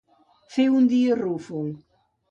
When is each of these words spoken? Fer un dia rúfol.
Fer 0.55 0.65
un 0.79 0.89
dia 0.95 1.21
rúfol. 1.23 1.73